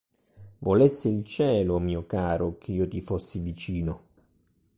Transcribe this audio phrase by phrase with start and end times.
[0.61, 4.05] Volesse il cielo, mio caro, che io ti fossi vicino.